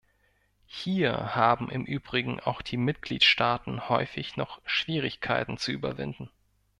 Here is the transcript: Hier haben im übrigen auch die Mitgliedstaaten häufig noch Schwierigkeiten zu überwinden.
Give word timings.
Hier 0.65 1.35
haben 1.35 1.69
im 1.69 1.85
übrigen 1.85 2.39
auch 2.39 2.63
die 2.63 2.77
Mitgliedstaaten 2.77 3.87
häufig 3.87 4.35
noch 4.35 4.59
Schwierigkeiten 4.65 5.59
zu 5.59 5.71
überwinden. 5.71 6.31